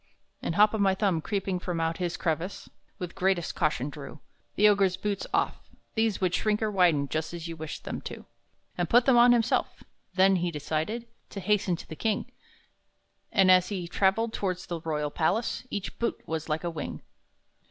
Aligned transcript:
And 0.41 0.55
Hop 0.55 0.73
o' 0.73 0.79
my 0.79 0.95
Thumb, 0.95 1.21
creeping 1.21 1.59
from 1.59 1.79
out 1.79 1.97
his 1.99 2.17
crevice, 2.17 2.67
With 2.97 3.13
greatest 3.13 3.53
caution 3.53 3.91
drew 3.91 4.19
The 4.55 4.67
Ogre's 4.67 4.97
boots 4.97 5.27
off 5.31 5.69
(these 5.93 6.19
would 6.19 6.33
shrink 6.33 6.59
or 6.63 6.71
widen 6.71 7.07
Just 7.07 7.35
as 7.35 7.47
you 7.47 7.55
wished 7.55 7.83
them 7.83 8.01
to), 8.05 8.25
And 8.79 8.89
put 8.89 9.05
them 9.05 9.15
on 9.15 9.31
himself. 9.31 9.83
Then 10.15 10.37
he 10.37 10.49
decided 10.49 11.05
To 11.29 11.39
hasten 11.39 11.75
to 11.75 11.87
the 11.87 11.95
king; 11.95 12.31
And, 13.31 13.51
as 13.51 13.67
he 13.69 13.87
traveled 13.87 14.33
towards 14.33 14.65
the 14.65 14.81
royal 14.81 15.11
palace, 15.11 15.67
Each 15.69 15.95
boot 15.99 16.19
was 16.27 16.49
like 16.49 16.63
a 16.63 16.71
wing. 16.71 17.03